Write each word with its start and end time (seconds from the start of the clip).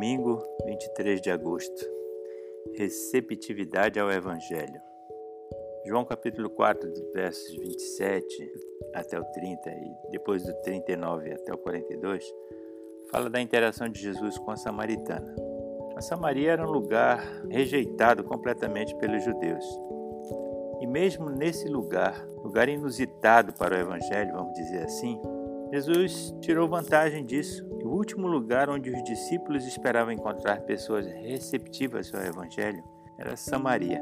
Domingo, 0.00 0.42
23 0.64 1.20
de 1.20 1.30
agosto. 1.30 1.86
Receptividade 2.74 4.00
ao 4.00 4.10
Evangelho. 4.10 4.80
João 5.84 6.06
capítulo 6.06 6.48
4, 6.48 6.90
versos 7.12 7.54
27 7.54 8.50
até 8.94 9.20
o 9.20 9.24
30 9.24 9.68
e 9.68 10.10
depois 10.10 10.42
do 10.42 10.54
39 10.62 11.34
até 11.34 11.52
o 11.52 11.58
42, 11.58 12.24
fala 13.10 13.28
da 13.28 13.42
interação 13.42 13.90
de 13.90 14.00
Jesus 14.00 14.38
com 14.38 14.50
a 14.50 14.56
samaritana. 14.56 15.36
A 15.94 16.00
Samaria 16.00 16.52
era 16.52 16.66
um 16.66 16.72
lugar 16.72 17.22
rejeitado 17.50 18.24
completamente 18.24 18.96
pelos 18.96 19.22
judeus. 19.22 19.66
E 20.80 20.86
mesmo 20.86 21.28
nesse 21.28 21.68
lugar, 21.68 22.26
lugar 22.42 22.70
inusitado 22.70 23.52
para 23.52 23.76
o 23.76 23.78
evangelho, 23.78 24.32
vamos 24.32 24.54
dizer 24.54 24.82
assim, 24.82 25.20
Jesus 25.70 26.34
tirou 26.40 26.66
vantagem 26.66 27.22
disso. 27.22 27.68
O 27.90 27.94
último 27.94 28.28
lugar 28.28 28.70
onde 28.70 28.88
os 28.88 29.02
discípulos 29.02 29.66
esperavam 29.66 30.12
encontrar 30.12 30.60
pessoas 30.60 31.08
receptivas 31.08 32.14
ao 32.14 32.22
Evangelho 32.22 32.84
era 33.18 33.36
Samaria. 33.36 34.00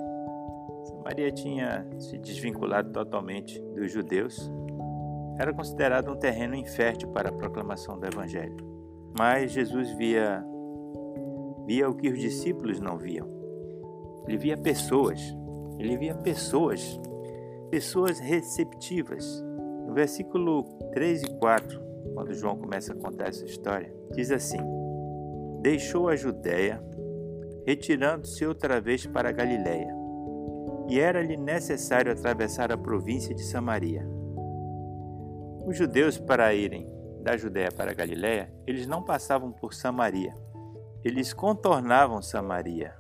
Samaria 0.84 1.32
tinha 1.32 1.88
se 1.98 2.18
desvinculado 2.18 2.92
totalmente 2.92 3.58
dos 3.74 3.90
judeus. 3.90 4.52
Era 5.38 5.54
considerado 5.54 6.12
um 6.12 6.16
terreno 6.16 6.54
infértil 6.54 7.08
para 7.12 7.30
a 7.30 7.32
proclamação 7.32 7.98
do 7.98 8.06
Evangelho. 8.06 8.58
Mas 9.18 9.52
Jesus 9.52 9.90
via, 9.92 10.44
via 11.64 11.88
o 11.88 11.94
que 11.94 12.10
os 12.10 12.18
discípulos 12.18 12.80
não 12.80 12.98
viam. 12.98 13.26
Ele 14.28 14.36
via 14.36 14.58
pessoas. 14.58 15.18
Ele 15.78 15.96
via 15.96 16.14
pessoas. 16.14 17.00
Pessoas 17.70 18.18
receptivas 18.18 19.42
no 19.86 19.94
versículo 19.94 20.64
3 20.92 21.22
e 21.22 21.38
4, 21.38 21.87
quando 22.14 22.34
João 22.34 22.56
começa 22.56 22.92
a 22.92 22.96
contar 22.96 23.28
essa 23.28 23.44
história, 23.44 23.92
diz 24.12 24.30
assim: 24.30 24.58
Deixou 25.60 26.08
a 26.08 26.16
Judéia, 26.16 26.82
retirando-se 27.66 28.44
outra 28.46 28.80
vez 28.80 29.06
para 29.06 29.28
a 29.28 29.32
Galiléia, 29.32 29.94
e 30.88 30.98
era-lhe 30.98 31.36
necessário 31.36 32.12
atravessar 32.12 32.72
a 32.72 32.78
província 32.78 33.34
de 33.34 33.42
Samaria. 33.42 34.08
Os 35.66 35.76
judeus, 35.76 36.18
para 36.18 36.54
irem 36.54 36.86
da 37.20 37.36
Judéia 37.36 37.70
para 37.70 37.90
a 37.90 37.94
Galiléia, 37.94 38.52
eles 38.66 38.86
não 38.86 39.02
passavam 39.02 39.52
por 39.52 39.74
Samaria. 39.74 40.34
Eles 41.04 41.32
contornavam 41.34 42.22
Samaria. 42.22 42.94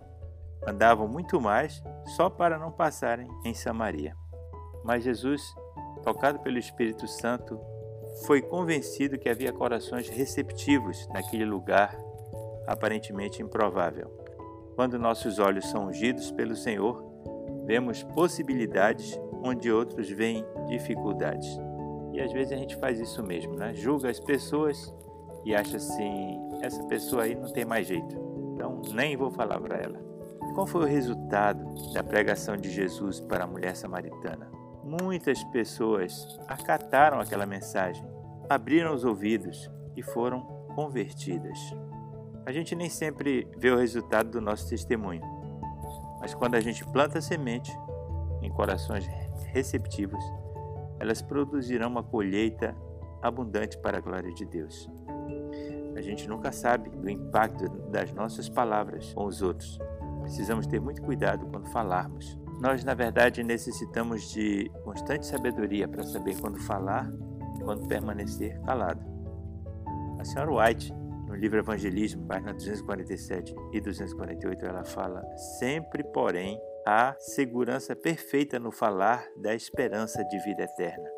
Andavam 0.66 1.08
muito 1.08 1.40
mais 1.40 1.82
só 2.16 2.28
para 2.28 2.58
não 2.58 2.70
passarem 2.70 3.28
em 3.44 3.54
Samaria. 3.54 4.14
Mas 4.84 5.02
Jesus 5.02 5.42
tocado 6.02 6.40
pelo 6.40 6.58
Espírito 6.58 7.06
Santo, 7.06 7.58
foi 8.26 8.42
convencido 8.42 9.18
que 9.18 9.28
havia 9.28 9.52
corações 9.52 10.08
receptivos 10.08 11.06
naquele 11.08 11.44
lugar 11.44 11.98
aparentemente 12.66 13.42
improvável. 13.42 14.10
Quando 14.74 14.98
nossos 14.98 15.38
olhos 15.38 15.66
são 15.66 15.88
ungidos 15.88 16.30
pelo 16.30 16.54
Senhor, 16.54 17.04
vemos 17.64 18.02
possibilidades 18.02 19.18
onde 19.42 19.70
outros 19.70 20.08
veem 20.10 20.44
dificuldades. 20.66 21.48
E 22.12 22.20
às 22.20 22.32
vezes 22.32 22.52
a 22.52 22.56
gente 22.56 22.76
faz 22.76 23.00
isso 23.00 23.22
mesmo, 23.22 23.54
né? 23.54 23.74
Julga 23.74 24.10
as 24.10 24.20
pessoas 24.20 24.92
e 25.44 25.54
acha 25.54 25.76
assim: 25.76 26.38
essa 26.62 26.82
pessoa 26.84 27.24
aí 27.24 27.34
não 27.34 27.52
tem 27.52 27.64
mais 27.64 27.86
jeito, 27.86 28.16
então 28.54 28.80
nem 28.92 29.16
vou 29.16 29.30
falar 29.30 29.60
para 29.60 29.76
ela. 29.76 29.98
Qual 30.54 30.66
foi 30.66 30.82
o 30.82 30.88
resultado 30.88 31.64
da 31.92 32.02
pregação 32.02 32.56
de 32.56 32.70
Jesus 32.70 33.20
para 33.20 33.44
a 33.44 33.46
mulher 33.46 33.76
samaritana? 33.76 34.57
Muitas 34.88 35.44
pessoas 35.44 36.40
acataram 36.48 37.20
aquela 37.20 37.44
mensagem, 37.44 38.02
abriram 38.48 38.94
os 38.94 39.04
ouvidos 39.04 39.70
e 39.94 40.02
foram 40.02 40.40
convertidas. 40.74 41.58
A 42.46 42.52
gente 42.52 42.74
nem 42.74 42.88
sempre 42.88 43.46
vê 43.58 43.70
o 43.70 43.76
resultado 43.76 44.30
do 44.30 44.40
nosso 44.40 44.66
testemunho, 44.66 45.20
mas 46.18 46.32
quando 46.32 46.54
a 46.54 46.60
gente 46.60 46.86
planta 46.86 47.20
semente 47.20 47.70
em 48.40 48.50
corações 48.50 49.06
receptivos, 49.52 50.24
elas 50.98 51.20
produzirão 51.20 51.90
uma 51.90 52.02
colheita 52.02 52.74
abundante 53.20 53.76
para 53.76 53.98
a 53.98 54.00
glória 54.00 54.32
de 54.32 54.46
Deus. 54.46 54.88
A 55.96 56.00
gente 56.00 56.26
nunca 56.26 56.50
sabe 56.50 56.88
do 56.88 57.10
impacto 57.10 57.68
das 57.90 58.10
nossas 58.14 58.48
palavras 58.48 59.12
com 59.12 59.26
os 59.26 59.42
outros. 59.42 59.78
Precisamos 60.22 60.66
ter 60.66 60.80
muito 60.80 61.02
cuidado 61.02 61.44
quando 61.50 61.66
falarmos 61.66 62.38
nós, 62.60 62.82
na 62.82 62.92
verdade, 62.92 63.42
necessitamos 63.42 64.30
de 64.32 64.70
constante 64.82 65.26
sabedoria 65.26 65.86
para 65.86 66.02
saber 66.02 66.36
quando 66.40 66.60
falar 66.60 67.08
e 67.58 67.62
quando 67.62 67.86
permanecer 67.86 68.60
calado. 68.62 69.00
A 70.18 70.24
senhora 70.24 70.52
White, 70.52 70.92
no 71.28 71.36
livro 71.36 71.58
Evangelismo, 71.58 72.26
página 72.26 72.52
247 72.52 73.54
e 73.72 73.80
248, 73.80 74.66
ela 74.66 74.84
fala: 74.84 75.22
sempre, 75.60 76.02
porém, 76.02 76.60
há 76.84 77.14
segurança 77.20 77.94
perfeita 77.94 78.58
no 78.58 78.72
falar 78.72 79.24
da 79.36 79.54
esperança 79.54 80.24
de 80.24 80.38
vida 80.40 80.64
eterna. 80.64 81.08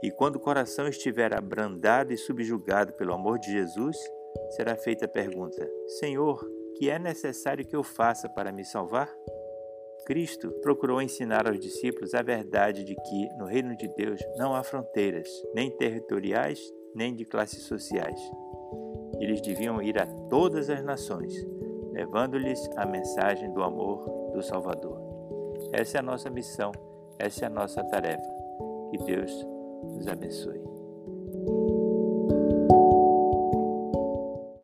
E 0.00 0.12
quando 0.12 0.36
o 0.36 0.40
coração 0.40 0.86
estiver 0.86 1.34
abrandado 1.34 2.12
e 2.12 2.16
subjugado 2.16 2.92
pelo 2.92 3.14
amor 3.14 3.38
de 3.38 3.50
Jesus, 3.50 3.96
será 4.50 4.76
feita 4.76 5.06
a 5.06 5.08
pergunta: 5.08 5.68
Senhor, 5.98 6.40
que 6.76 6.88
é 6.88 6.98
necessário 6.98 7.66
que 7.66 7.74
eu 7.74 7.82
faça 7.82 8.28
para 8.28 8.52
me 8.52 8.64
salvar? 8.64 9.08
Cristo 10.04 10.50
procurou 10.62 11.00
ensinar 11.00 11.46
aos 11.46 11.60
discípulos 11.60 12.14
a 12.14 12.22
verdade 12.22 12.84
de 12.84 12.94
que 12.94 13.28
no 13.36 13.46
reino 13.46 13.76
de 13.76 13.88
Deus 13.88 14.20
não 14.36 14.54
há 14.54 14.62
fronteiras, 14.62 15.28
nem 15.54 15.70
territoriais, 15.70 16.60
nem 16.94 17.14
de 17.14 17.24
classes 17.24 17.64
sociais. 17.64 18.20
Eles 19.20 19.40
deviam 19.40 19.80
ir 19.80 19.98
a 20.00 20.06
todas 20.28 20.68
as 20.68 20.82
nações, 20.82 21.34
levando-lhes 21.92 22.68
a 22.76 22.84
mensagem 22.84 23.52
do 23.52 23.62
amor 23.62 24.32
do 24.32 24.42
Salvador. 24.42 24.98
Essa 25.72 25.98
é 25.98 26.00
a 26.00 26.02
nossa 26.02 26.28
missão, 26.28 26.72
essa 27.18 27.44
é 27.44 27.46
a 27.46 27.50
nossa 27.50 27.84
tarefa. 27.84 28.28
Que 28.90 28.98
Deus 28.98 29.46
nos 29.94 30.08
abençoe. 30.08 30.71